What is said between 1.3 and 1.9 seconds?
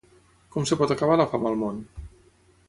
fam al món?